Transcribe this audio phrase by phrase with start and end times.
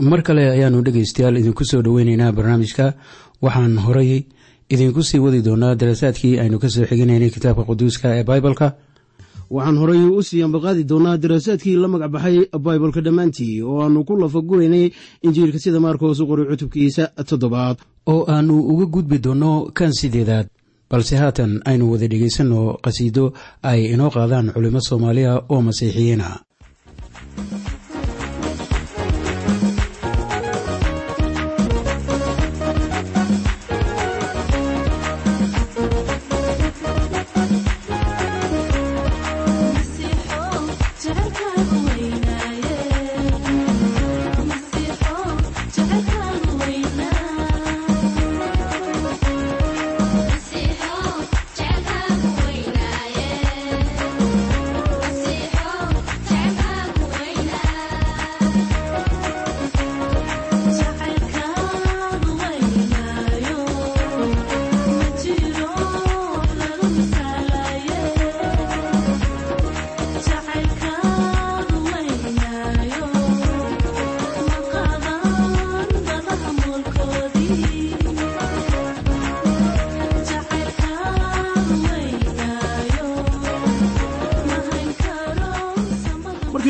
[0.00, 2.94] mar kale ayaanu dhegaystayaal idinku soo dhoweyneynaa barnaamijka.
[3.42, 4.24] Waxaan horay
[4.70, 8.74] idinku sii wadi doonaa daraasaadkii aynu ka soo xiginaynay kitaabka quduuska ee bibaleka
[9.50, 14.16] waxaan horay u sii ambaqaadi doonaa daraasaadkii la magac baxay baibalka dhammaantii oo aanu ku
[14.16, 14.90] lafaguraynay
[15.22, 17.76] injiilka sida maarkoos u qoray cutubkiisa toddobaad.
[18.06, 20.46] Oo aanu uga gudbi doonno kan sideedaad.
[20.90, 26.28] Balse haatan aynu wada dhegaysanno qhasiido ay inoo qaadaan culimo soomaaliya oo masiixiyiina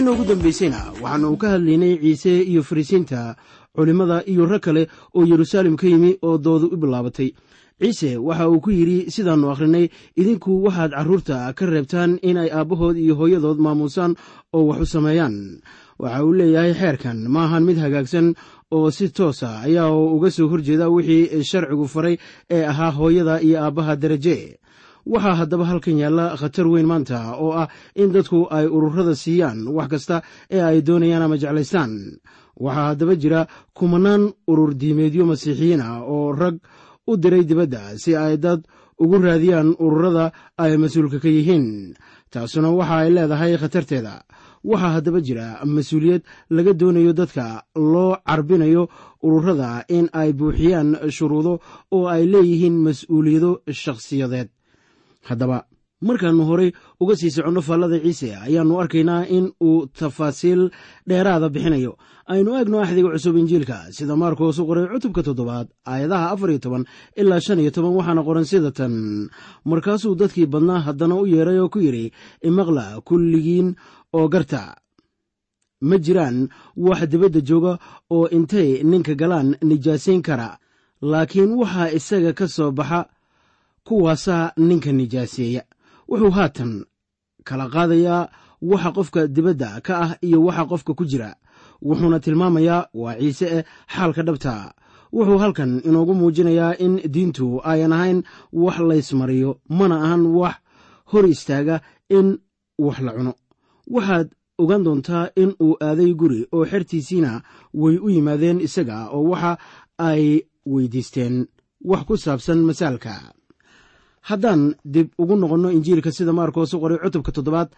[0.08, 3.36] markiina ugu dambaysayna waxaanu ka hadlaynay ciise iyo fariisiinta
[3.74, 7.32] culimmada iyo rag kale oo yeruusaalem ka yimi oo doodu u bilaabatay.
[7.80, 13.14] Ciise waxa uu ku yidhi sidaannu akhrinay idinku waxaad carruurta ka reebtaan inay aabbahood iyo
[13.14, 14.16] hooyadood maamuusaan
[14.52, 15.60] oo wax u sameeyaan.
[15.98, 18.34] Waxa uu leeyahay xeerkan maahan mid hagaagsan
[18.72, 22.16] oo si toosa ayaa uga soo horjeeda wixii sharcigu faray
[22.50, 24.58] ee ahaa hooyada iyo aabbaha daraje
[25.06, 29.88] waxaa haddaba halkan yaalla khatar weyn maanta oo ah in dadku ay ururada siiyaan wax
[29.92, 30.16] kasta
[30.50, 31.92] ee ay doonayaan ama jeclaystaan.
[32.64, 33.40] Waxaa haddaba jira
[33.78, 36.56] kumanaan urur diimeedyo masiixiyiin ah oo rag
[37.10, 38.60] u diray dibadda si ay dad
[39.02, 41.94] ugu raadiyaan ururada ay mas'uulka ka yihiin.
[42.32, 44.14] Taasuna waxa ay leedahay khatarteeda.
[44.70, 48.82] Waxaa haddaba jira mas'uuliyad laga doonayo dadka loo carbinayo
[49.22, 51.52] ururada in ay buuxiyaan shuruudo
[51.96, 53.50] oo ay leeyihiin mas'uuliyado
[53.82, 54.48] shakhsiyadeed
[55.28, 55.58] haddaba
[56.08, 56.70] markaannu horay
[57.02, 60.62] uga sii soconno faallada ciise ayaannu arkaynaa in uu tafaasiil
[61.08, 61.92] dheeraada bixinayo.
[62.32, 66.84] Aynu eegno axdiga cusub injiilka sida maarkoos u qoray cutubka toddobaad aayadaha afar iyo toban
[67.20, 68.94] ilaa shan iyo toban waxaana qoran sida tan.
[69.70, 72.12] Markaasuu dadkii badnaa haddana u yeeray oo ku yidhi
[72.48, 73.68] imaqla kulligiin
[74.18, 74.62] oo garta.
[75.88, 77.72] Ma jiraan wax dibadda jooga
[78.16, 80.58] oo intay ninka galaan nijaasayn kara
[81.10, 83.00] laakiin waxaa isaga ka soo baxa
[83.88, 85.62] kuwaasaa ninka nijaaseeya.
[86.08, 86.72] Wuxuu haatan
[87.44, 88.28] kala qaadayaa
[88.70, 91.30] waxa qofka dibadda ka ah iyo waxa qofka ku jira
[91.82, 94.54] wuxuuna tilmaamayaa waa ciise eh xaalka dhabta.
[95.12, 98.22] Wuxuu halkan inoogu muujinayaa in diintu ayan ahayn
[98.52, 100.54] wax laysmariyo mana ahan wax
[101.10, 101.76] hor istaaga
[102.16, 102.38] in
[102.78, 103.32] wax la cuno.
[103.94, 104.28] Waxaad
[104.58, 107.42] ogaan doontaa in uu aaday guri oo xertiisiina
[107.74, 109.52] way u yimaadeen isaga oo waxa
[109.98, 111.46] ay weydiisteen.
[111.90, 113.12] Wax ku saabsan masaalka
[114.28, 114.62] haddaan
[114.94, 117.68] dib ugu noqonno injiilka sida maarkoos u qoray cutubka toddobaad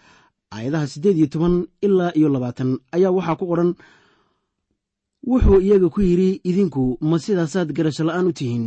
[0.54, 1.54] aayadaha siddeed iyo toban
[1.86, 3.70] ilaa iyo labaatan ayaa waxaa ku qoran
[5.30, 8.64] wuxuu iyaga ku yidhi idinku ma sidaasaad garasho la'aan u tihiin.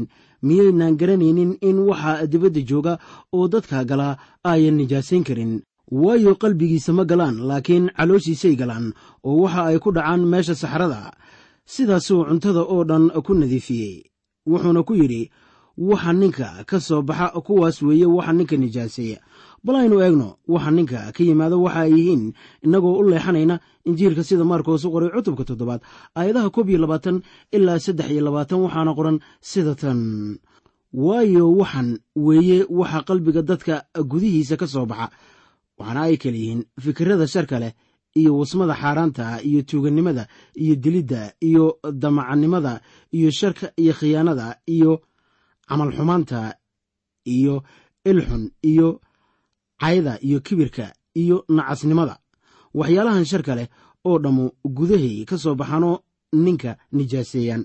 [0.47, 2.93] Miyaynaan garanaynin in waxa dibadda jooga
[3.35, 4.17] oo dadka galaa
[4.51, 5.53] ayan nijaasayn karin.
[5.91, 8.93] Waayo qalbigiisa ma galaan laakiin calooshiisay galaan
[9.27, 11.11] oo waxa ay ku dhacaan meesha saxrada
[11.73, 13.95] sidaasuu cuntada oo dhan ku nadiifiyey
[14.49, 15.21] wuxuuna ku yidhi
[15.77, 19.19] waxa ninka ka soo baxa kuwaas weeye waxa ninka nijaaseeya
[19.63, 22.23] bal aynu eegno waxa ninka ka yimaada waxa ay yihiin
[22.65, 23.55] innagoo u leexanayna
[23.87, 25.81] injiilka sida maarkoos u qoray cutubka toddobaad
[26.15, 27.21] aayadaha koob iyo labaatan
[27.51, 29.99] ilaa saddex iyo labaatan waxaana qoran sida tan.
[30.93, 33.75] Waayo waxan weeye waxa qalbiga dadka
[34.11, 35.09] gudihiisa ka soo baxa
[35.79, 37.73] waxaana ay kala yihiin fikirada sharka leh
[38.19, 40.27] iyo wasmada xaaraanta iyo tuugannimada
[40.63, 42.81] iyo dilidda iyo damacannimada
[43.17, 44.91] iyo sharka iyo khiyaanada iyo
[45.73, 46.39] camal xumaanta
[47.35, 47.55] iyo
[48.05, 49.01] ilxun iyo
[49.81, 50.85] cayda iyo kibirka
[51.21, 52.15] iyo nacasnimada.
[52.77, 53.67] Waxyaalahan sharka leh
[54.05, 54.45] oo dhammu
[54.77, 55.97] gudahay ka soo baxaanoo
[56.45, 57.63] ninka nijaaseeyaan.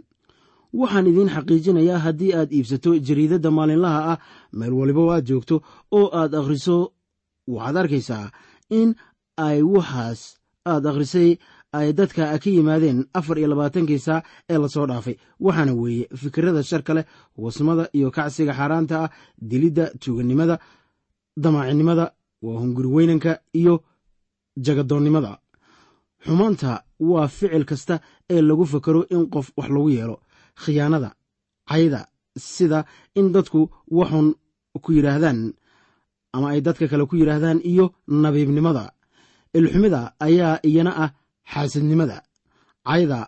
[0.81, 4.19] Waxaan idiin xaqiijinayaa haddii aad iibsato jariidadda maalinlaha ah
[4.58, 5.56] meel waliba aad joogto
[5.99, 6.76] oo aad akhriso
[7.55, 8.26] waxaad arkaysaa
[8.78, 8.88] in
[9.46, 10.20] ay waxaas
[10.72, 11.31] aad akhrisay
[11.73, 13.99] ay dadka ka yimaadeen afar iyo labaatankii
[14.50, 15.17] ee la soo dhaafay.
[15.41, 17.05] Waxaana weeye fikirada sharka leh
[17.37, 20.59] wasmada iyo kacsiga xaaraanta ah dilidda tuuganimada
[21.37, 22.12] damaacinimada
[22.43, 22.61] waa
[23.55, 23.75] iyo
[24.56, 25.38] jagadoonnimada
[26.25, 28.00] xumaanta waa ficil kasta
[28.31, 30.17] ee lagu fakaro in qof wax lagu yeelo.
[30.62, 31.11] Khiyaanada
[31.69, 32.00] cayda
[32.37, 32.85] sida
[33.15, 34.35] in dadku waxun
[34.85, 35.53] ku yidhaahdaan
[36.32, 38.93] ama ay dadka kale ku yidhaahdaan iyo nabiibnimada.
[39.55, 41.11] Ilxumida ayaa iyana ah
[41.53, 42.19] xaasidnimada
[42.87, 43.21] cayda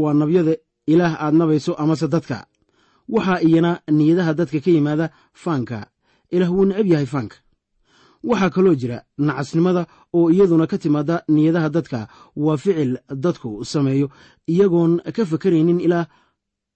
[0.00, 0.54] waa nabyada
[0.92, 2.38] ilaah aad nabayso amase dadka.
[3.14, 5.06] Waxaa iyana niyadaha dadka ka yimaada
[5.42, 5.78] faanka.
[6.34, 7.36] Ilaah wuu necab yahay faanka.
[8.28, 9.82] Waxaa kaloo jira nacasnimada
[10.16, 11.98] oo iyaduna ka timaada niyadaha dadka.
[12.36, 12.92] Waa ficil
[13.24, 14.06] dadku sameeyo
[14.52, 16.06] iyagoon ka fakaraynin ilaah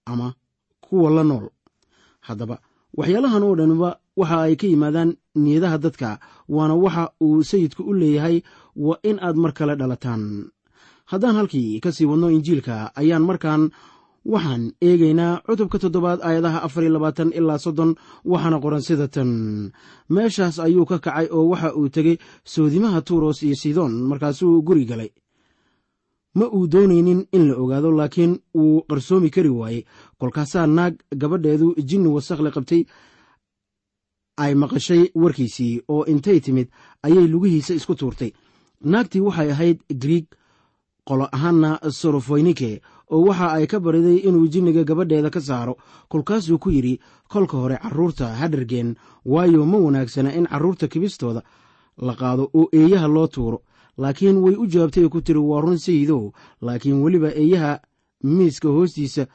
[0.05, 0.33] ama
[0.83, 1.47] kuwa la nool.
[2.27, 2.59] Haddaba
[2.97, 3.89] waxyaalahan oo dhaniba
[4.19, 6.09] waxa ay ka yimaadaan niyadaha dadka
[6.55, 8.37] waana waxa uu sayidku u leeyahay
[8.75, 10.23] waa in aad mar kale dhalataan
[11.11, 13.63] haddaan halkii ka sii wadno injiilka ayaan markaan
[14.25, 17.95] waxaan eegaynaa cutubka toddobaad aayadaha afar iyo labaatan ilaa soddon
[18.31, 19.31] waxaana qoran sida tan.
[20.09, 25.09] Meeshaas ayuu ka kacay oo waxa uu tegey soodimaha tuuros iyo sidon markaasuu guri galay.
[26.37, 29.85] Ma uu doonaynin in la ogaado laakiin wuu qarsoomi kari waayey.
[30.19, 32.83] Kolkaasaa naag gabadheedu jinni wasakhle qabtay
[34.37, 36.67] ay maqashay warkiisii oo intay timid
[37.05, 38.31] ayay lugihiisa isku tuurtay.
[38.91, 40.25] Naagtii waxay ahayd griig
[41.05, 42.81] qolo ahaanna sorofoynike
[43.11, 45.77] oo waxa ay ka bariday inuu jinniga gabadheeda ka saaro.
[46.09, 46.99] Kolkaasuu ku yidhi
[47.29, 51.41] kolka hore carruurta hadhargeen waayo ma wanaagsana in carruurta kibistooda
[51.97, 53.61] la qaado oo eeyaha loo tuuro.
[53.97, 56.31] Laakiin way u jawaabtay ku tiri waa run sayidow
[56.61, 57.79] laakiin weliba eeyaha
[58.23, 59.27] miiska hoostiisa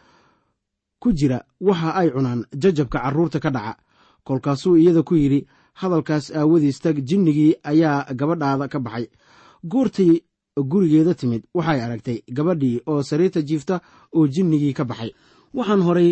[1.01, 3.77] ku jira waxa ay cunaan jajabka carruurta ka dhaca.
[4.25, 9.07] Kolkaasuu iyada ku yidhi hadalkaas aawadiis tag jinnigii ayaa gabadhaada ka baxay.
[9.65, 10.21] Goortay
[10.71, 11.43] gurigeeda timid.
[11.55, 13.81] Waxay aragtay gabadhii oo sariirta jiifta
[14.17, 15.11] oo jinnigii ka baxay.
[15.55, 16.11] Waxaan horay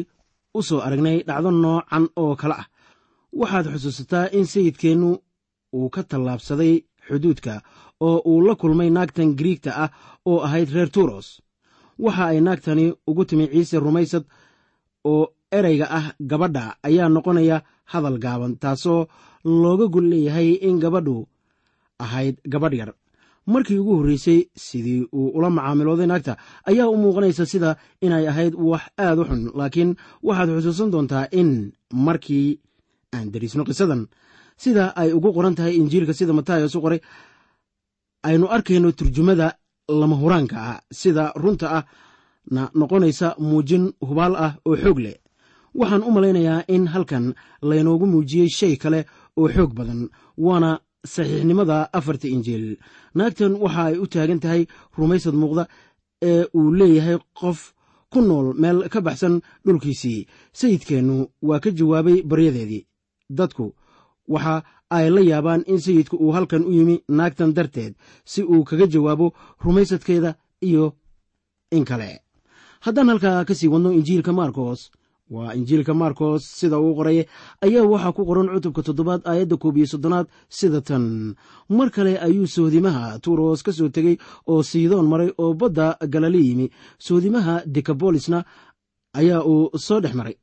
[0.55, 2.67] u soo aragnay dhacdo noocan oo kale ah.
[3.33, 5.11] Waxaad xusuusataa in sayidkeennu
[5.77, 6.75] uu ka tallaabsaday
[7.09, 7.63] xuduudka
[8.01, 9.91] oo uu la kulmay naagtan griigta ah
[10.27, 11.29] oo ahayd reer turos
[11.99, 14.25] waxa ay naagtani ugu timi ciise rumaysad
[15.05, 15.23] oo
[15.59, 17.57] ereyga ah gabadha ayaa noqonaya
[17.93, 19.07] hadal gaaban taasoo
[19.63, 21.17] looga gol leeyahay in gabadhu
[22.05, 22.91] ahayd gabadh yar
[23.53, 26.33] markii ugu horreysay sidii uu ula macaamilooday naagta
[26.71, 27.71] ayaa u muuqanaysa sida
[28.07, 29.91] inay ahayd wax aad u xun laakiin
[30.27, 31.51] waxaad xusuusan doontaa in
[32.07, 32.49] markii
[33.17, 34.03] aan dariisno qisadan
[34.63, 37.01] sida ay ugu qoran tahay injiilka sida matayos u qoray
[38.29, 39.49] aynu arkayno turjumada
[40.01, 41.85] lama huraanka ah sida runta ah
[42.55, 45.17] na noqonaysa muujin hubaal ah oo xoog leh.
[45.79, 47.27] Waxaan u malaynayaa in halkan
[47.69, 49.01] laynoogu muujiyey shay kale
[49.41, 50.01] oo xoog badan
[50.47, 50.71] waana
[51.05, 52.77] saxiixnimada afarta injiil.
[53.15, 54.67] Naagtan waxa ay u taagan tahay
[54.99, 55.65] rumaysad muuqda
[56.23, 57.73] ee uu leeyahay qof
[58.13, 60.27] ku nool meel ka baxsan dhulkiisii.
[60.53, 62.87] Sayidkeennu waa ka jawaabay baryadeedii.
[63.31, 63.75] Dadku
[64.29, 67.95] waxa ay la yaabaan in sayidku uu halkan u yimi naagtan darteed
[68.25, 69.35] si uu kaga jawaabo
[69.65, 70.35] rumaysadkeeda
[70.69, 70.95] iyo
[71.71, 72.21] in kale.
[72.81, 74.91] Haddaan halkaa ka sii wadno injiilka markos
[75.31, 77.25] waa injiilka markos sida uu qoray
[77.61, 81.35] ayaa waxaa ku qoran cutubka toddobaad aayadda koob iyo soddonaad sida tan.
[81.69, 84.17] Mar kale ayuu soodimaha tuuros ka soo tegey
[84.47, 86.67] oo siidoon maray oo badda galali yimi.
[86.99, 88.45] Soodimaha dekabolisna
[89.13, 90.37] ayaa uu soo dhex maray.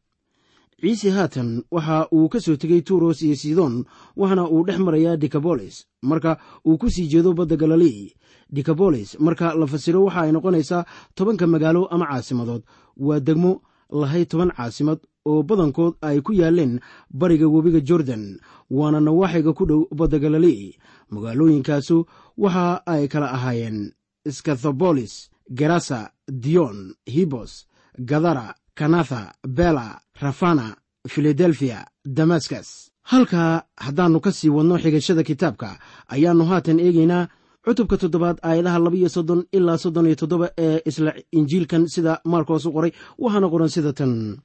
[0.81, 5.85] Ciise haatan waxa uu ka soo tegey tuuros iyo sidon waxaana uu dhex marayaa dekabolis.
[6.01, 6.37] Marka
[6.67, 8.13] uu ku sii jeedo badda galilei
[8.53, 12.61] dekabolis marka la fasiro waxa ay noqonaysaa tobanka magaalo ama caasimadood.
[12.97, 13.61] Waa degmo
[13.91, 18.39] lahayd toban caasimad oo badankood ay ku yaaleen bariga webiga jordan
[18.71, 20.77] waana nawaaxiga ku dhow badda galilei
[21.09, 22.05] magaalooyinkaasu
[22.37, 23.91] waxa ay kala ahaayeen
[24.29, 27.67] skathobolis gerasa dion hibos
[27.99, 30.75] gadara kanatha bela rafana
[31.07, 35.79] filadelfiya damaskas halkaa haddaannu ka sii wadno xigashada kitaabka
[36.13, 37.27] ayaannu haatan eegaynaa
[37.65, 42.71] cutubka toddobaad aayadaha labaiyo soddon ilaa soddon iyo toddoba ee isla injiilkan sida maarkoos u
[42.75, 44.37] qoray waxaana qoran sida tan.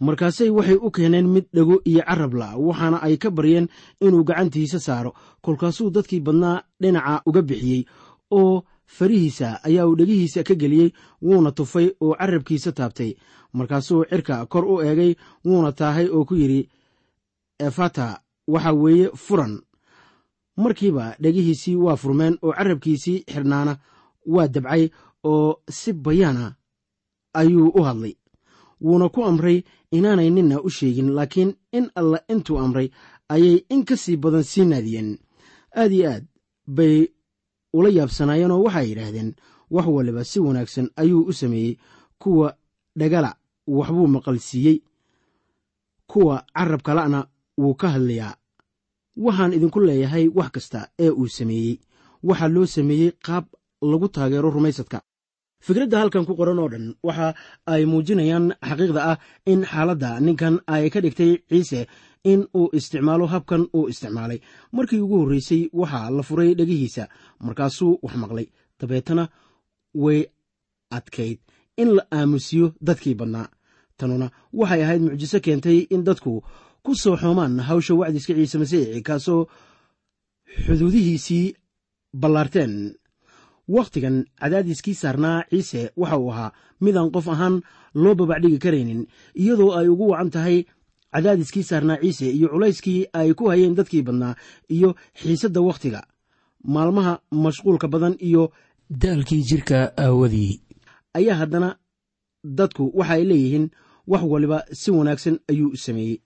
[0.00, 3.66] Markaasay waxay u keeneen mid dhego iyo carabla waxaana ay ka baryeen
[4.00, 5.12] inuu gacantiisa saaro.
[5.44, 7.82] Kolkaasuu dadkii badnaa dhinaca uga bixiyey
[8.30, 10.90] oo farihiisa ayaa uu dhegihiisa ka geliyey
[11.22, 13.10] wuuna tufay oo carabkiisa taabtay.
[13.52, 16.68] Markaasuu cirka kor u eegay wuuna taahay oo ku yidhi
[17.58, 19.60] efata waxa weeye furan
[20.62, 23.72] markiiba dhegihiisii waa furmeen oo carabkiisii xidhnaana
[24.34, 24.84] waa dabcay
[25.24, 26.54] oo si bayaana
[27.40, 28.14] ayuu u hadlay.
[28.80, 29.58] Wuuna ku amray
[29.96, 32.88] inaanay ninna u sheegin laakiin in alla intuu amray
[33.28, 35.18] ayay in ka sii badan sii naadiyeen.
[35.76, 36.24] Aad iyo aad
[36.66, 36.96] bay
[37.72, 39.30] ula yaabsanaayeen oo waxay yidhaahdeen
[39.70, 41.76] wax waliba si wanaagsan ayuu u sameeyey
[42.18, 42.56] kuwa
[42.98, 43.30] dhagala
[43.66, 44.76] waxbuu maqalsiiyey
[46.06, 47.20] kuwa carab kala'na
[47.58, 48.34] wuu ka hadlayaa
[49.24, 51.74] waxaan idinku leeyahay wax kasta ee uu sameeyey.
[52.28, 53.44] Waxaa loo sameeyey qaab
[53.90, 54.98] lagu taageero rumaysadka.
[55.66, 57.26] Fikradda halkan ku qoran oo dhan waxa
[57.72, 59.18] ay muujinayaan xaqiiqda ah
[59.52, 61.80] in xaaladda ninkan ay ka dhigtay ciise
[62.32, 64.38] in uu isticmaalo habkan uu isticmaalay.
[64.76, 67.04] Markii ugu horreysay waxaa la furay dhegihiisa
[67.44, 68.46] markaasuu wax maqlay.
[68.80, 69.24] Dabeetana
[70.04, 70.20] way
[70.96, 71.38] adkayd
[71.82, 73.46] in la aamusiyo dadkii badnaa.
[73.98, 74.26] Tanuna
[74.58, 76.32] waxay ahayd mucjiso keentay in dadku
[76.88, 79.42] ku soo xoomaan hawsha wacdiska ciise masiixi kaasoo
[80.66, 81.54] xuduudihiisii
[82.20, 82.94] ballaarteen.
[83.68, 87.56] Wakhtigan cadaadiskii saarnaa ciise waxa uu ahaa midaan qof ahaan
[88.02, 89.02] loo babacdhigi karaynin
[89.42, 90.56] iyadoo ay ugu wacan tahay
[91.14, 94.34] cadaadiskii saarnaa ciise iyo culayskii ay ku hayeen dadkii badnaa
[94.76, 96.00] iyo xiisadda wakhtiga
[96.64, 98.52] maalmaha mashquulka badan iyo
[99.02, 100.60] daalkii jirka aawadii
[101.18, 101.76] ayaa haddana
[102.58, 103.66] dadku waxa ay leeyihiin
[104.06, 106.16] wax waliba si wanaagsan ayuu sameeyey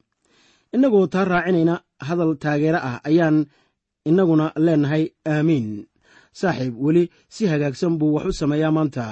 [0.74, 1.74] innagoo taa raacinayna
[2.08, 3.36] hadal taageero ah ayaan
[4.08, 5.68] innaguna leenahay aamiin.
[6.40, 9.04] Saaxiib weli si hagaagsan buu wax u sameeyaa maanta.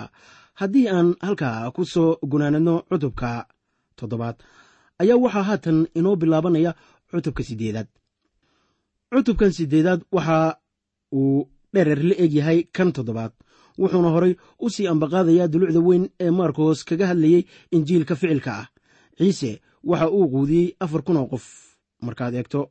[0.60, 3.30] Haddii aan halkaa ku soo gunaanadno cutubka
[3.98, 4.36] toddobaad
[5.02, 6.72] ayaa waxaa haatan inoo bilaabanaya
[7.10, 7.88] cutubka siddeedaad.
[9.12, 10.38] Cutubkan siddeedaad waxa
[11.18, 13.32] uu dherer la eg yahay kan toddobaad
[13.80, 17.42] wuxuuna horay u sii ambaqaadayaa dulucda weyn ee maarkos kaga hadlayey
[17.74, 18.66] injiilka ficilka ah.
[19.18, 21.46] Ciise waxa uu quudiyey afar kun oo qof.
[22.02, 22.70] Markaad eegto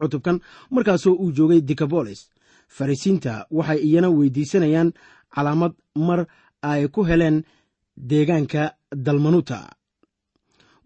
[0.00, 2.20] cutubkan markaasoo uu joogay dikabolis
[2.68, 4.92] farisiinta waxay iyana weydiisanayaan
[5.34, 5.72] calaamad
[6.06, 6.26] mar
[6.62, 7.44] ay ku heleen
[7.96, 8.62] deegaanka
[9.04, 9.58] dalmanuta.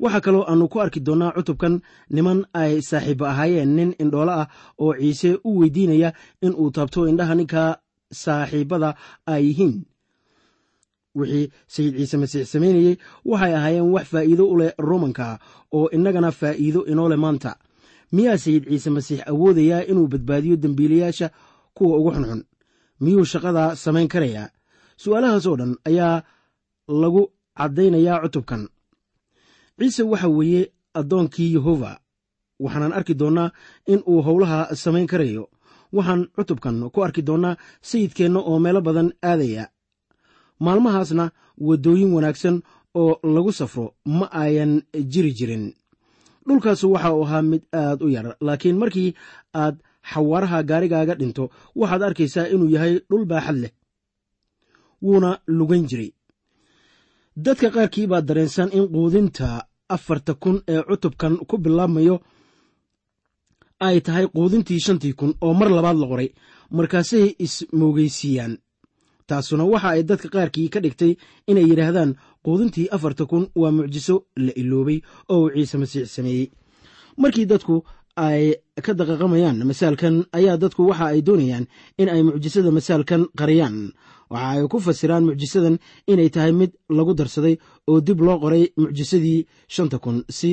[0.03, 1.75] Waxaa kaloo aannu ku arki doonnaa cutubkan
[2.15, 6.13] niman ay saaxiibo ahaayeen nin indhoolo ah oo ciise u weydiinaya
[6.43, 7.63] in uu taabto indhaha ninka
[8.23, 8.91] saaxiibbada
[9.27, 9.75] ay yihiin
[11.19, 12.95] wixii sayid ciise masiix samaynayey
[13.31, 15.27] waxay ahaayeen wax faa'iido u leh romanka
[15.77, 17.53] oo innagana faa'iido inoo leh maanta.
[18.15, 21.27] Miyaa sayid ciise masiix awoodayaa inuu badbaadiyo dembiilayaasha
[21.77, 22.43] kuwa ugu xunxun.
[23.03, 24.47] Miyuu shaqadaa samayn karayaa
[25.03, 26.15] su'aalahaas oo dhan ayaa
[27.03, 27.23] lagu
[27.59, 28.63] caddaynayaa cutubkan.
[29.79, 30.63] Ciise waxa weeye
[30.99, 31.93] addoonkii yehova
[32.65, 33.49] waxaanan arki doonnaa
[33.93, 35.45] in uu howlaha samayn karayo.
[35.97, 37.57] Waxaan cutubkan ku arki doonnaa
[37.89, 39.65] sayidkeenna oo meelo badan aadaya
[40.65, 41.25] maalmahaasna
[41.67, 42.57] waddooyin wanaagsan
[43.03, 43.87] oo lagu safro
[44.19, 44.73] ma ayan
[45.13, 45.65] jiri jirin.
[46.47, 49.11] Dhulkaasu waxa uu ahaa mid aad u yar laakiin markii
[49.63, 49.77] aad
[50.11, 51.45] xawaaraha gaarigaaga dhinto
[51.81, 53.73] waxaad arkaysaa inuu yahay dhul baaxad leh
[55.03, 56.11] wuuna lugan jiray.
[57.45, 59.49] Dadka qaarkii baa dareensan in quudinta
[59.95, 62.17] afarta kun ee cutubkan ku bilaabmayo
[63.87, 66.29] ay tahay quudintii shantii kun oo mar labaad la qoray
[66.77, 68.53] markaasay ismoogeysiiyaan
[69.29, 71.13] taasuna waxa ay dadka qaarkii ka dhigtay
[71.51, 72.11] inay yidhaahdaan
[72.45, 74.99] quudintii afarta kun waa mucjiso la iloobay
[75.33, 76.47] oo uu ciise masiix sameeyey.
[77.23, 77.77] Markii dadku
[78.17, 78.45] ay
[78.85, 81.67] ka daqaqamayaan masaalkan ayaa dadku waxa ay doonayaan
[82.01, 83.77] in ay mucjisada masaalkan qariyaan.
[84.31, 85.77] Waxa ay ku fasiraan mucjisadan
[86.13, 87.55] inay tahay mid lagu darsaday
[87.91, 90.51] oo dib loo qoray mucjisadii shanta kun si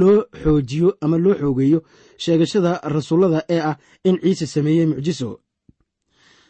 [0.00, 1.78] loo xoojiyo ama loo xoogeeyo
[2.22, 3.76] sheegashada rasuullada ee ah
[4.08, 5.28] in ciise sameeyey mucjiso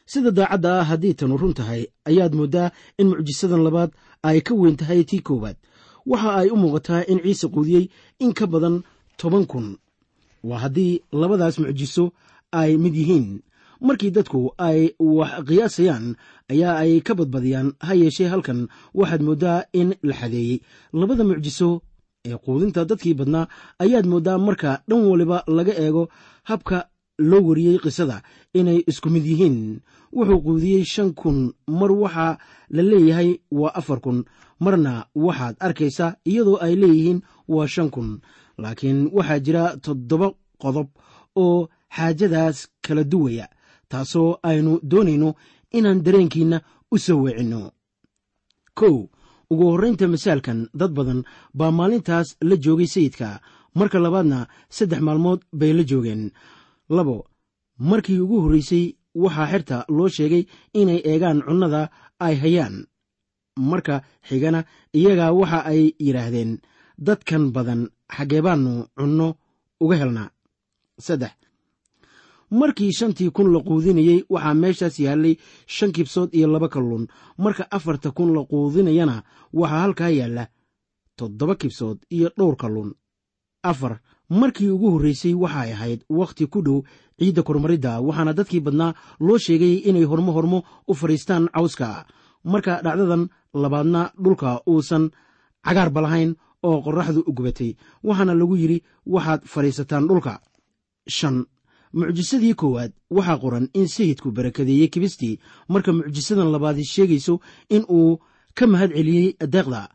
[0.07, 3.91] sida daacadda ah haddii tanu run tahay ayaad mooddaa in mucjisadan labaad
[4.23, 5.57] ay ka weyn tahay tii koowaad.
[6.07, 7.85] Waxa ay u muuqataa in ciise quudiyey
[8.25, 8.83] in ka badan
[9.17, 9.77] toban kun.
[10.49, 12.13] Waa haddii labadaas mucjiso
[12.53, 13.41] ay mid yihiin.
[13.87, 16.07] Markii dadku ay wax qiyaasayaan
[16.53, 17.69] ayaa ay ka badbadiyaan.
[17.87, 20.61] Ha yeeshee halkan waxaad mooddaa in la xadeeyey.
[20.93, 21.69] Labada mucjiso
[22.25, 23.47] ee quudinta dadkii badnaa
[23.83, 26.09] ayaad mooddaa marka dhan waliba laga eego
[26.51, 26.89] habka
[27.19, 28.23] loo wariyey qisada
[28.55, 29.81] inay isku mid yihiin.
[30.13, 32.39] Wuxuu quudiyey shan kun mar waxaa
[32.71, 34.25] la leeyahay waa afar kun
[34.61, 38.21] marna waxaad arkaysaa iyadoo ay leeyihiin waa shan kun.
[38.59, 40.29] Laakiin waxaa jira toddoba
[40.63, 40.89] qodob
[41.37, 43.47] oo xaajadaas kala duwaya
[43.89, 45.35] taasoo aynu doonayno
[45.79, 46.59] inaan dareenkiinna
[46.93, 47.61] u soo weecinno
[48.79, 48.97] kow
[49.51, 51.21] ugu horraynta masaalkan dad badan
[51.59, 53.41] baa maalintaas la joogay sayidka.
[53.75, 54.39] Marka labaadna
[54.77, 56.23] saddex maalmood bay la joogeen
[56.89, 57.27] labo
[57.79, 60.45] markii ugu horraysay waxaa xerta loo sheegay
[60.81, 62.87] inay eegaan cunnada ay hayaan.
[63.57, 66.53] Marka xigana iyagaa waxa ay yidhaahdeen
[66.99, 69.29] dadkan badan xaggee baannu cunno
[69.81, 70.31] uga helnaa.
[70.99, 71.33] Saddex
[72.51, 75.35] markii shantii kun la quudinayey waxaa meeshaas yaallay
[75.67, 77.07] shan kibsood iyo laba kalluun.
[77.39, 79.23] Marka afarta kun la quudinayana
[79.53, 80.45] waxaa halkaa yaalla
[81.17, 82.95] toddoba kibsood iyo dhowr kalluun.
[83.63, 84.01] Afar
[84.41, 86.79] markii ugu horraysay waxay ahayd wakhti ku dhow
[87.19, 88.95] ciidda kormaridda waxaana dadkii badnaa
[89.27, 90.59] loo sheegay inay hormo hormo
[90.91, 91.89] u fadhiistaan cawska.
[92.53, 93.29] Marka dhacdadan
[93.63, 95.05] labaadna dhulka uusan
[95.67, 96.31] cagaarba lahayn
[96.69, 97.71] oo qorraxdu u gubatay
[98.07, 98.79] waxaana lagu yidhi
[99.15, 100.35] waxaad fadhiisataan dhulka.
[101.17, 101.37] Shan
[101.99, 107.35] mucjisadii koowaad waxaa qoran in sayidku barakadeeyey kibistii marka mucjisadan labaadi sheegayso
[107.77, 108.19] in uu
[108.55, 109.89] ka mahad celiyey deeqda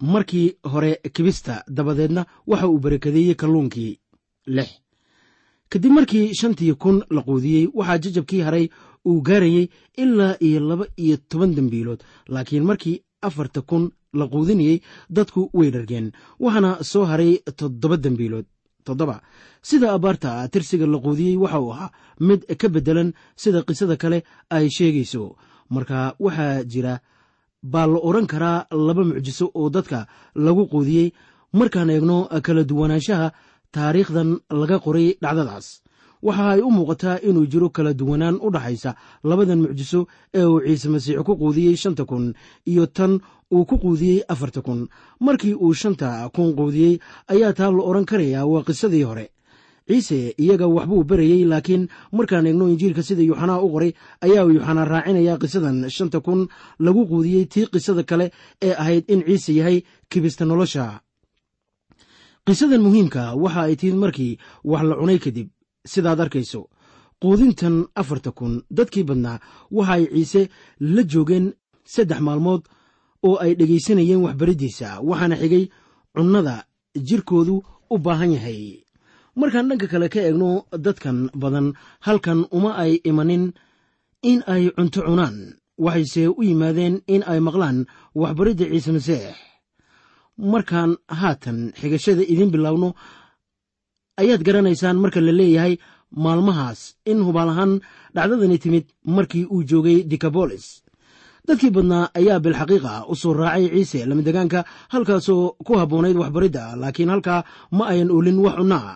[0.00, 3.98] markii hore kibista dabadeedna waxa uu barakadeeyey kalluunkii
[4.46, 4.68] lix.
[5.70, 8.68] Kadib markii shantii kun la quudiyey waxaa jajabkii haray
[9.06, 14.80] uu gaarayey ilaa iyo laba iyo toban dembiilood laakiin markii afarta kun la quudinayey
[15.10, 18.44] dadku way dhargeen waxaana soo haray toddoba dembiilood
[18.84, 19.22] toddoba.
[19.62, 21.90] Sida abbaarta tirsiga la quudiyey waxa uu ahaa
[22.20, 25.36] mid ka beddelan sida qisada kale ay sheegayso.
[25.70, 27.00] Marka waxaa jira
[27.62, 31.12] baa la odhan karaa laba mucjiso oo dadka lagu quudiyey.
[31.52, 33.32] Markaan eegno kala duwanaanshaha
[33.74, 35.66] taariikhdan laga qoray dhacdadaas
[36.22, 40.88] waxa ay u muuqataa inuu jiro kala duwanaan u dhaxaysa labadan mucjiso ee uu ciise
[40.88, 42.34] masiix ku quudiyey shanta kun
[42.70, 43.12] iyo tan
[43.52, 44.88] uu ku quudiyey afarta kun.
[45.20, 46.98] Markii uu shanta kun quudiyey
[47.32, 49.26] ayaa taa la odhan karayaa waa qisadii hore
[49.88, 53.92] ciise iyaga waxbuu berayey laakiin markaan eegno injiilka sida yuuxanaa u qoray
[54.26, 56.40] ayaa uu yuuxanaa raacinaya qisadan shanta kun
[56.84, 58.26] lagu quudiyey tii qisada kale
[58.66, 61.00] ee ahayd in ciise yahay kibista nolosha.
[62.46, 64.38] Qisadan muhiimka waxa ay timid markii
[64.70, 65.48] wax la cunay kadib
[65.92, 66.60] sidaad arkayso
[67.22, 69.38] quudintan afarta kun dadkii badnaa
[69.76, 70.42] waxa ay ciise
[70.94, 71.46] la joogeen
[71.94, 72.62] saddex maalmood
[73.28, 75.64] oo ay dhegaysanayeen waxbariddiisa waxaana xigay
[76.16, 76.54] cunnada
[77.08, 77.56] jirkoodu
[77.90, 78.60] u baahan yahay
[79.40, 80.50] markaan dhanka kale ka eegno
[80.84, 81.66] dadkan badan
[82.06, 83.44] halkan uma ay imanin
[84.30, 85.36] in ay cunto cunaan.
[85.84, 87.78] Waxayse u yimaadeen in ay maqlaan
[88.20, 89.36] waxbaridda ciise masiix
[90.52, 92.88] markaan haatan xigashada idiin bilaawno
[94.20, 95.74] ayaad garanaysaan marka la leeyahay
[96.24, 96.80] maalmahaas.
[97.10, 97.72] In hubaal ahaan
[98.14, 98.84] dhacdadani timid
[99.16, 100.66] markii uu joogay dikabolis
[101.46, 104.60] dadkii badnaa ayaa bilxaqiiqa u soo raacay ciise lamadegaanka
[104.92, 107.40] halkaasoo ku habboonayd waxbaridda laakiin halkaa
[107.76, 108.88] ma ayan olin wax cunnaa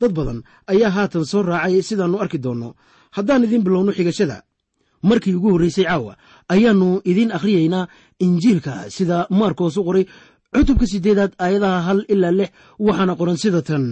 [0.00, 0.38] dad badan
[0.72, 2.68] ayaa haatan soo raacay sidaannu arki doonno
[3.16, 4.36] haddaan idiin bilowno xigashada
[5.08, 6.12] markii ugu horraysay caawa
[6.54, 7.84] ayaannu idiin akhriyaynaa
[8.24, 10.04] injiilka sida maarkoos u qoray
[10.54, 12.50] cutubka siddeedaad aayadaha hal ilaa lix
[12.86, 13.86] waxaana qoran sida tan.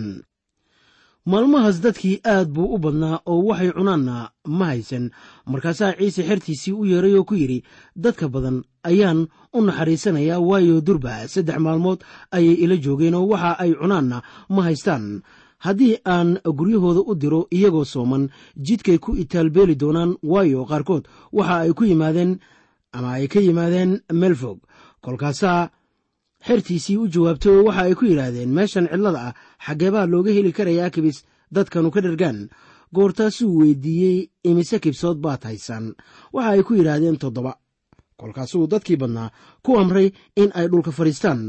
[1.28, 4.16] Maalmahaas dadkii aad buu u badnaa oo waxay cunaanna
[4.58, 5.04] ma haysan.
[5.52, 7.58] Markaasaa ciise xertiisii u yeeray oo ku yidhi
[8.04, 8.56] dadka badan
[8.90, 12.00] ayaan u naxariisanayaa waayo durba saddex maalmood
[12.36, 14.18] ayay ila joogeen oo waxa ay cunaanna
[14.54, 15.04] ma haystaan
[15.64, 18.28] haddii aan guryahooda u diro iyagoo sooman
[18.66, 21.04] jidkay ku itaalbeeli doonaan waayo qaarkood.
[21.36, 22.38] Waxa ay ku yimaadeen
[22.96, 23.90] ama ay ka yimaadeen
[24.20, 24.58] meel fog
[25.04, 25.70] kolkaasaa
[26.46, 29.34] xertiisii u jawaabtay oo waxa ay ku yidhaahdeen meeshan cidlada ah
[29.66, 31.18] xaggeebaa looga heli karayaa kibis
[31.54, 32.38] dadkanu ka dhargaan
[32.94, 34.18] goortaasuu weydiiyey
[34.48, 35.94] imise kibsood baad haysaan?
[36.34, 37.52] Waxa ay ku yidhaahdeen toddoba
[38.20, 39.30] kolkaasuu dadkii badnaa
[39.64, 40.08] ku amray
[40.42, 41.40] in ay dhulka fadhiistaan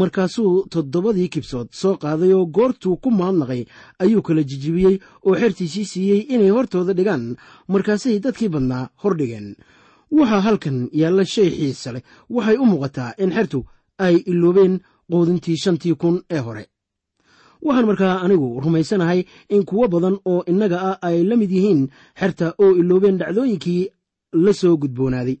[0.00, 3.62] markaasuu toddobadii kibsood soo qaaday oo goortuu ku mahadnaqay
[4.02, 7.24] ayuu kala jijibiyey oo xertiisii siiyey inay hortooda dhigaan.
[7.72, 9.48] Markaasay dadkii badnaa hor dhigeen.
[10.16, 12.02] Waxaa halkan yaalla shay xiisa leh
[12.34, 13.60] waxay u muuqataa in xertu
[13.98, 14.74] ay iloobeen
[15.10, 16.64] quudintii shantii kun ee hore.
[17.64, 19.20] Waxaan markaa anigu rumaysanahay
[19.54, 21.82] in kuwo badan oo innaga ah ay la mid yihiin
[22.20, 23.82] xerta oo iloobeen dhacdooyinkii
[24.44, 25.36] la soo gudboonaaday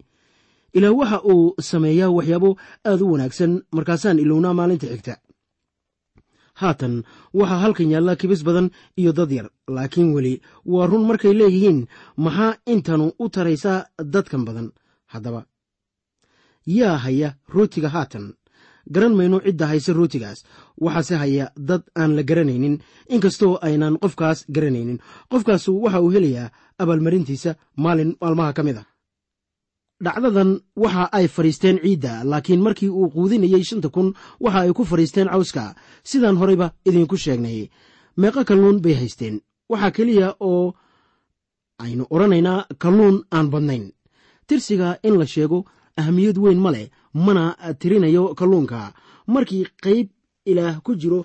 [0.76, 2.50] ilaah waxa uu sameeyaa waxyaabo
[2.90, 3.52] aad u wanaagsan.
[3.76, 5.14] Markaasaan ilownaa maalinta xigta.
[6.60, 6.94] Haatan
[7.38, 10.34] waxaa halkan yaalla kibis badan iyo dad yar laakiin weli
[10.72, 11.80] waa run markay leeyihiin.
[12.24, 13.78] Maxaa intanu u taraysaa
[14.12, 14.68] dadkan badan?
[15.12, 15.40] Haddaba
[16.66, 18.34] yaa haya rootiga haatan.
[18.94, 20.38] Garan mayno cidda hayse rootigaas.
[20.84, 22.74] Waxaase haya dad aan la garanaynin.
[23.14, 24.98] Inkastoo aynaan qofkaas garanaynin.
[25.30, 26.50] Qofkaasu waxa uu helayaa
[26.82, 28.84] abaalmarintiisa maalin maalmaha ka mid a
[30.04, 34.08] dhacdadan waxa ay fadhiisteen ciidda laakiin markii uu quudinayey shanta kun
[34.40, 35.74] waxa ay ku fadhiisteen cawska.
[36.04, 37.70] Sidaan horeyba idinku sheegnay.
[38.16, 39.40] Meeqo kalluun bay haysteen.
[39.70, 40.74] Waxaa keliya oo
[41.84, 43.84] aynu odhanaynaa kalluun aan badnayn.
[44.46, 45.64] Tirsiga in la sheego
[45.96, 47.44] ahamiyad weyn ma leh mana
[47.80, 48.92] tirinayo kalluunka.
[49.26, 50.08] Markii qayb
[50.50, 51.24] ilaah ku jiro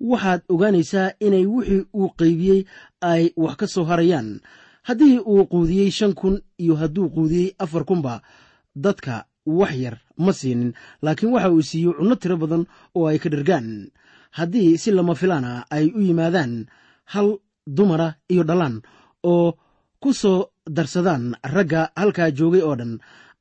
[0.00, 2.60] waxaad ogaanaysaa inay wixii uu qaybiyey
[3.00, 4.40] ay wax ka soo harayaan
[4.88, 8.14] haddii uu quudiyey shan kun iyo hadduu quudiyey afar kunba
[8.84, 9.14] dadka
[9.58, 10.72] wax yar ma siinin
[11.04, 12.62] laakiin waxa uu siiyo cunno tiro badan
[12.96, 13.68] oo ay ka dhargaan
[14.38, 16.52] haddii si lama filaana ay u yimaadaan
[17.12, 17.28] hal
[17.76, 18.76] dumara iyo dhallaan
[19.32, 19.48] oo
[20.02, 20.38] ku soo
[20.76, 22.92] darsadaan ragga halkaa joogay oo dhan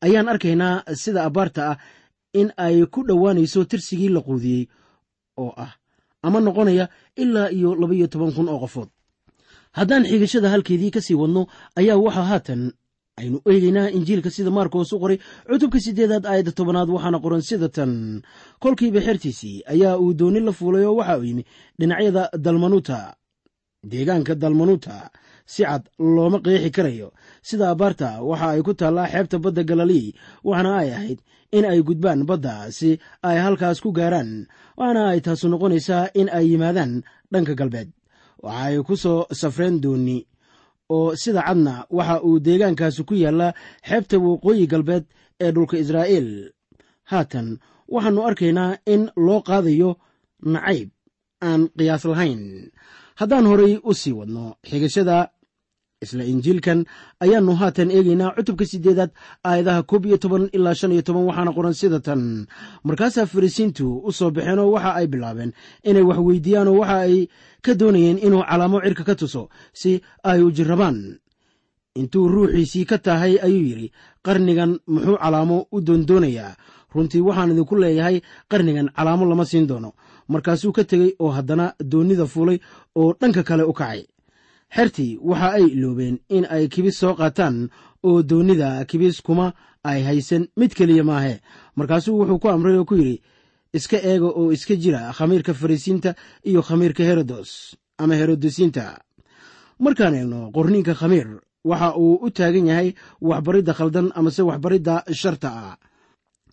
[0.06, 1.78] ayaan arkaynaa sida abbaarta ah
[2.40, 4.64] in ay ku dhowaanayso tirsigii la quudiyey
[5.44, 5.74] oo ah.
[6.26, 6.90] Ama noqonaya
[7.22, 8.90] ilaa iyo labaiyo toban kun oo qofood
[9.78, 11.42] haddaan xigashada halkeedii ka sii wadno
[11.80, 12.62] ayaa waxaa haatan
[13.22, 15.18] aynu eegaynaa injiilka sida maarkoos u qoray
[15.50, 17.92] cutubka siddeedaad aayadda tobanaad waxaana qoran sida tan.
[18.64, 21.44] Kolkiiba xertiisii ayaa uu dooni la fuulay oo waxa uu yimi
[21.80, 22.98] dhinacyada dalmanuuta
[23.92, 24.96] deegaanka dalmanuuta
[25.54, 25.84] si cad
[26.16, 27.08] looma qeexi karayo.
[27.48, 30.08] Sida abbaarta waxa ay ku taallaa xeebta badda galilii
[30.48, 31.20] waxaana ay ahayd
[31.58, 32.90] in ay gudbaan badda si
[33.30, 34.32] ay halkaas ku gaaraan
[34.80, 36.94] waxaana ay taasu noqonaysaa in ay yimaadaan
[37.32, 37.90] dhanka galbeed
[38.44, 40.20] waxa ay ku soo safreen dooni.
[40.90, 43.54] oo sida cadna waxa uu deegaankaasi ku yaallaa
[43.88, 45.06] xeebta waqooyi galbeed
[45.44, 46.30] ee dhulka israa'iil.
[47.12, 47.48] Haatan
[47.94, 49.90] waxaannu arkaynaa in loo qaadayo
[50.54, 50.90] nacayb
[51.48, 52.42] aan qiyaas lahayn.
[53.20, 55.18] Haddaan horay u sii wadno xigashada
[56.06, 56.80] isla injiilkan
[57.24, 59.12] ayaannu haatan eegaynaa cutubka siddeedaad
[59.50, 62.22] aayadaha koob iyo toban ilaa shan iyo toban waxaana qoran sida tan.
[62.88, 65.52] Markaasaa farisiintu u soo baxeenoo waxa ay bilaabeen
[65.90, 67.16] inay wax weydiiyaan oo waxa ay
[67.66, 69.42] ka doonayeen inuu calaamo cirka ka tuso
[69.80, 69.92] si
[70.30, 70.50] ay u
[71.96, 73.88] intuu ruuxiisii ka tahay ayuu yidhi
[74.26, 76.52] qarnigan muxuu calaamo u doondoonayaa
[76.94, 78.18] runtii waxaan idinku leeyahay
[78.52, 79.92] qarnigan calaamo lama siin doono.
[80.28, 82.58] Markaasuu ka tegey oo haddana doonnida fuulay
[82.96, 84.02] oo dhanka kale u kacay
[84.76, 87.70] xertii waxa ay iloobeen in ay kibis soo qaataan
[88.04, 91.42] oo doonnida kibis kuma ay haysan mid keliya maahe.
[91.76, 93.22] Markaasuu wuxuu ku amray oo ku yidhi
[93.74, 99.00] iska eega oo iska jira khamiirka farisiinta iyo khamiirka herodos ama herodosiinta
[99.80, 101.28] markaan eegno qorniinka khamiir
[101.64, 102.90] waxa uu u taagan yahay
[103.22, 105.78] waxbaridda khaldan amase waxbaridda sharta ah.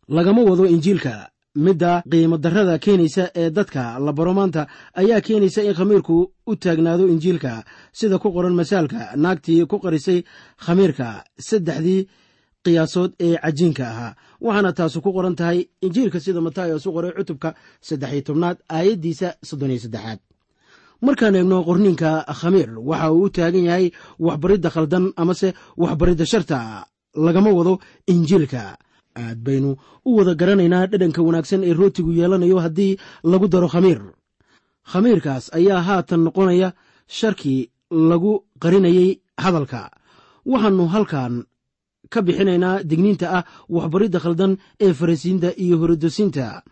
[0.09, 5.75] Lagama wado injiilka midda qiimo darrada keenaysa ee dadka la baro maanta ayaa keenaysa in
[5.75, 10.25] khamiirku u taagnaado injiilka sida ku qoran masaalka naagtii ku qarisay
[10.65, 12.09] khamiirka saddexdii
[12.65, 14.17] qiyaasood ee cajiinka ahaa.
[14.41, 19.71] Waxaana taasu ku qoran tahay injiilka sida matayos u qoray cutubka saddex tobnaad aayaddiisa soddon
[19.71, 20.19] iyo saddexaad.
[21.03, 23.87] Markaan eegno qorniinka khamiir waxa uu u taagan yahay
[24.19, 28.63] waxbaridda khaldan amase waxbaridda sharta lagama wado injiilka
[29.17, 34.01] aad baynu u wada garanaynaa dhadhanka wanaagsan ee rootigu yeelanayo haddii lagu daro khamiir.
[34.93, 36.69] Khamiirkaas ayaa haatan noqonaya
[37.19, 39.11] sharkii lagu qarinayay
[39.45, 39.91] hadalka.
[40.47, 41.35] Waxaannu halkan
[42.13, 43.45] ka bixinaynaa digniinta ah
[43.77, 44.53] waxbaridda khaldan
[44.85, 46.63] ee farisiinta iyo horodosiinta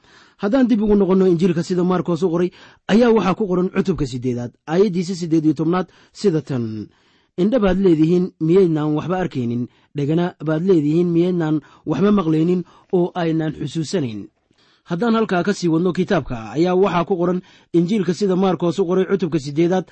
[0.42, 2.50] haddaan dib ugu noqonno injiilka sida maarkoos u qoray
[2.92, 5.86] ayaa waxaa ku qoran cutubka siddeedaad aayaddiisa siddeed iyo tobnaad
[6.20, 6.64] sida tan
[7.42, 9.62] indha baad leedihiin miyaydnaan waxba arkaynin
[9.96, 11.56] dhegana baad leedihiin miyaydnaan
[11.90, 12.62] waxba maqlaynin
[12.96, 14.20] oo aynaan xusuusanayn.
[14.90, 17.40] Haddaan halkaa ka sii wadno kitaabka ayaa waxaa ku qoran
[17.76, 19.86] injiilka sida maarkoos u qoray cutubka siddeedaad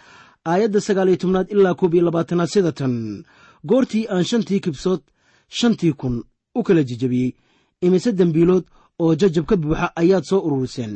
[0.50, 2.94] aayadda sagaal iyo tobnaad ilaa koob iyo labaatanaad sida tan.
[3.68, 5.00] Goortii aan shantii kibsood
[5.58, 6.14] shantii kun
[6.58, 7.30] u kala jejabiyey
[7.84, 8.64] imise dembiilood
[9.02, 10.92] oo jajab ka buuxa ayaad soo ururiseen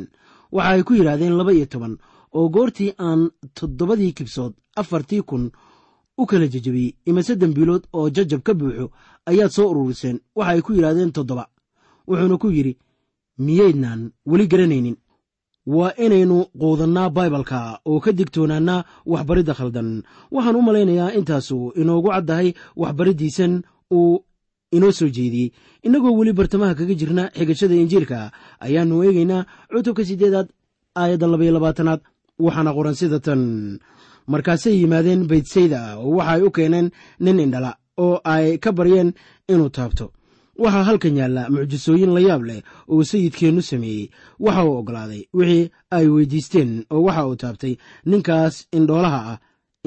[0.55, 1.93] waxa ay ku yidhaahdeen laba iyo toban
[2.37, 3.21] oo goortii aan
[3.57, 5.43] toddobadii kibsood afartii kun
[6.17, 8.85] u kala jejabiyey imise dembiilood oo jajab ka buuxo
[9.29, 10.19] ayaad soo ururiseen.
[10.35, 11.45] Waxa ay ku yidhaahdeen toddoba.
[12.07, 12.77] Wuxuuna ku yidhi
[13.45, 14.97] miyaydnaan weli garanaynin.
[15.65, 20.03] Waa inaynu quudannaa baibalka oo ka digtoonaannaa waxbaridda khaldan.
[20.31, 24.23] Waxaan u malaynayaa intaasu inoogu caddahay waxbariddiisan uu
[24.75, 25.51] inoo soo jeediyey.
[25.85, 28.31] Innagoo weli bartamaha kaga jirna xigashada injiilka
[28.65, 30.47] ayaannu eegaynaa cutubka siddeedaad
[30.95, 32.01] aayadda labaiyo labaatanaad
[32.39, 33.41] waxaana qoran sida tan
[34.27, 36.87] markaasay yimaadeen baytsayda oo waxaay u keeneen
[37.19, 39.13] nin indhala oo ay ka baryeen
[39.51, 40.05] inuu taabto.
[40.63, 44.09] Waxaa halkan yaalla mucjisooyin la yaab leh oo sayidkeennu sameeyey.
[44.39, 49.37] Waxa uu oggolaaday wixii ay weydiisteen oo waxa uu taabtay ninkaas indhoolaha ah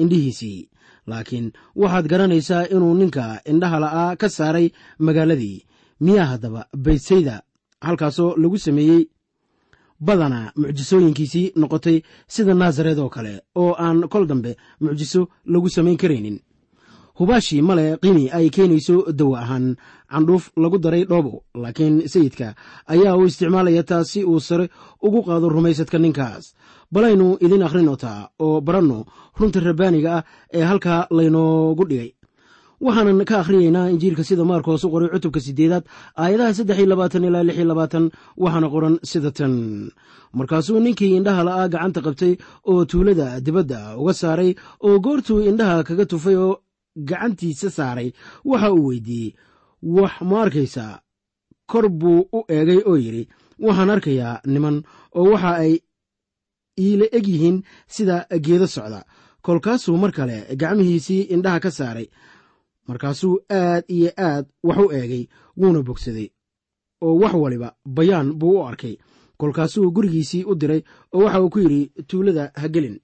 [0.01, 0.69] indhihiisii.
[1.07, 4.67] Laakiin waxaad garanaysaa inuu ninka indhaha la'aa ka saaray
[4.99, 5.63] magaaladii.
[6.03, 7.35] Miyaa haddaba baytsayda
[7.81, 9.05] halkaasoo lagu sameeyey
[10.05, 16.39] badanaa mucjisooyinkiisii noqotay sida naasareed oo kale oo aan kol dambe mucjiso lagu samayn karaynin.
[17.19, 19.75] Hubaashii male qiimi ay keenayso dawa ahaan
[20.11, 22.53] candhuuf lagu daray dhoobo laakiin sayidka
[22.93, 24.69] ayaa u isticmaalaya taas si uu sare
[25.01, 26.53] ugu qaado rumaysadka ninkaas.
[26.93, 29.05] Balaynu idin akhrinotaa oo baranno
[29.39, 32.09] runta rabbaaniga ah ee halkaa laynoogu dhigay
[32.85, 35.85] waxaanan ka akhriyaynaa injiilka sida maarkoos u qoray cutubka siddeedaad
[36.21, 38.05] aayadaha saddex iyo labaatan ilaa lix iyo labaatan
[38.43, 39.53] waxaana qoran sida tan.
[40.37, 42.33] Markaasuu ninkii indhaha la'aa gacanta qabtay
[42.71, 44.51] oo tuulada dibadda uga saaray
[44.87, 46.53] oo goortuu indhaha kaga tufay oo
[47.09, 48.09] gacantiisa saaray
[48.49, 49.31] waxa uu weydiiyey
[49.97, 50.93] wax ma arkaysaa
[51.71, 53.23] kor buu u eegay oo yidhi
[53.65, 54.77] waxaan arkayaa niman
[55.19, 55.73] oo waxa ay
[56.85, 57.57] iila eg yihiin
[57.95, 59.01] sida geedo socda.
[59.45, 62.07] Kolkaasuu mar kale gacmihiisii indhaha ka saaray
[62.87, 65.23] markaasuu aad iyo aad wax u eegay
[65.57, 66.29] wuuna bogsaday.
[67.01, 68.95] Oo wax waliba bayaan buu u arkay.
[69.37, 70.81] Kolkaasuu gurigiisii u diray
[71.13, 72.99] oo waxa uu ku yidhi tuulada ha gelin.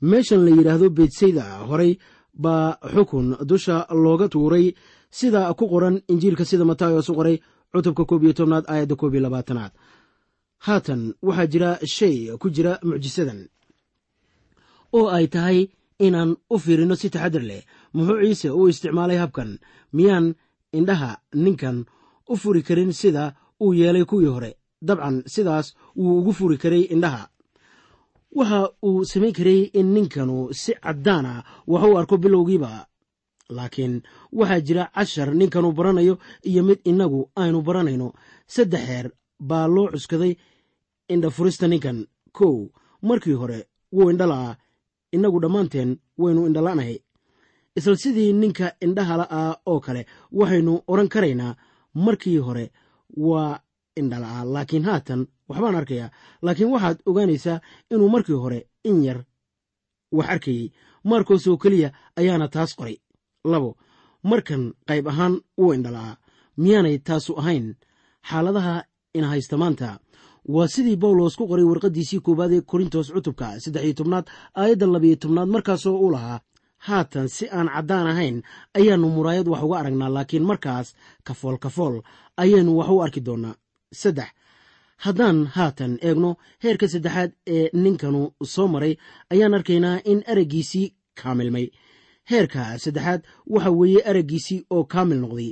[0.00, 1.98] Meeshan la yidhaahdo beetsayda horay
[2.34, 4.66] baa xukun dusha looga tuuray
[5.10, 7.36] sida ku qoran injiilka sida matayos u qoray
[7.72, 9.72] cutubka koob iyo tobnaad aayadda koob iyo labaatanaad.
[10.66, 13.40] Haatan waxaa jira shay ku jira mucjisadan.
[14.96, 15.68] Oo ay tahay
[16.06, 17.62] inaan u fiirino si taxadir leh
[17.94, 19.58] muxuu ciise u isticmaalay habkan.
[19.92, 20.34] Miyaan
[20.72, 21.84] indhaha ninkan
[22.28, 24.50] u furi karin sida uu yeelay kuwii hore.
[24.82, 27.28] Dabcan sidaas wuu ugu furi karay indhaha.
[28.38, 32.86] Waxa uu samayn karay in ninkanu si caddaana wax u arko bilowgiiba.
[33.56, 38.12] Laakiin waxaa jira cashar ninkanu baranayo iyo mid innagu aynu baranayno.
[38.46, 39.06] Saddex heer
[39.40, 40.36] baa loo cuskaday
[41.08, 42.06] indhafurista ninkan.
[42.32, 42.68] Kow
[43.02, 44.56] markii hore wuu indhala'aa
[45.12, 46.98] innagu dhammaanteen waynu indhala'nahay
[47.78, 50.02] isla sidii ninka indhaha la'aa oo kale
[50.38, 51.56] waxaynu odhan karaynaa
[52.04, 52.66] markii hore
[53.28, 53.60] waa
[54.00, 56.10] indhala'aa laakiin haatan waxbaan arkayaa.
[56.42, 57.60] Laakiin waxaad ogaanaysaa
[57.92, 59.18] inuu markii hore in yar
[60.12, 60.66] wax arkayey.
[61.04, 62.96] Maarkos oo keliya ayaana taas qoray.
[63.44, 63.70] Labo
[64.22, 66.16] markan qayb ahaan wuu indhala'aa
[66.62, 67.66] miyaanay taasu ahayn?
[68.28, 69.98] Xaaladaha ina haysta maanta.
[70.54, 74.26] Waa sidii bawlos ku qoray warqaddiisii koowaad ee korintos cutubka saddex iyo tobnaad
[74.60, 76.40] aayadda labiyo tobnaad markaasoo u lahaa
[76.86, 78.36] haatan si aan caddaan ahayn
[78.78, 80.88] ayaannu muraayad wax uga aragnaa laakiin markaas
[81.26, 81.94] kafool kafool
[82.42, 83.54] ayaynu wax u arki doonnaa
[84.00, 84.28] saddex
[85.04, 86.30] haddaan haatan eegno
[86.64, 88.20] heerka saddexaad ee ninkanu
[88.54, 88.94] soo maray
[89.32, 90.86] ayaan arkaynaa in araggiisii
[91.22, 91.66] kaamilmay.
[92.30, 93.20] Heerka saddexaad
[93.52, 95.50] waxa weeye araggiisii oo kaamil noqday.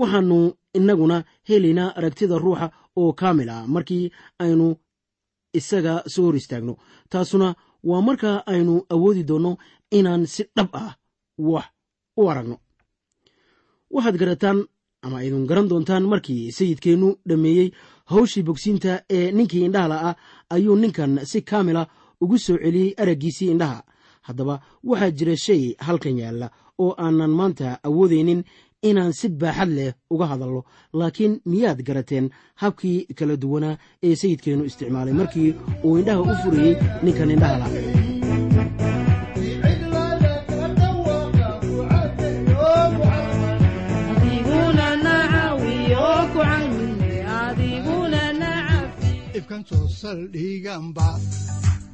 [0.00, 0.38] Waxaannu
[0.78, 1.16] innaguna
[1.48, 2.66] helaynaa aragtida ruuxa
[3.00, 3.66] oo kaamil ah.
[3.74, 4.04] Markii
[4.44, 4.66] aynu
[5.58, 6.74] isaga soo hor istaagno
[7.10, 7.48] taasuna
[7.88, 9.52] waa marka aynu awoodi doonno
[9.98, 10.92] inaan si dhab ah
[11.38, 11.64] wax
[12.20, 12.56] u aragno.
[13.94, 14.58] Waxaad garataan
[15.04, 17.68] ama aydun garan doontaan markii sayidkeennu dhammeeyey
[18.10, 20.14] hawshii bogsiinta ee ninkii indhaha la'ah
[20.54, 21.82] ayuu ninkan si kaamila
[22.22, 23.80] ugu soo celiyey araggiisii indhaha.
[24.26, 24.54] Haddaba
[24.88, 26.46] waxaa jira shay halkan yaalla
[26.82, 28.40] oo aanan maanta awoodaynin
[28.88, 30.60] inaan si baaxad leh uga hadalno
[30.98, 32.26] laakiin miyaad garateen?
[32.62, 35.50] Habkii kala duwanaa ee sayidkeennu isticmaalay markii
[35.86, 37.68] uu indhaha u furayey ninkan indhaha la.
[49.38, 51.08] Ibkan soo saldhiganba